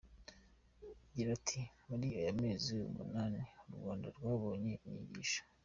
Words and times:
Gira 1.15 1.29
ati 1.39 1.59
“Muri 1.87 2.07
aya 2.19 2.31
mezi 2.41 2.73
umunani, 2.89 3.41
u 3.67 3.71
Rwanda 3.77 4.07
rwabonyemo 4.17 4.85
inyigisho. 4.89 5.41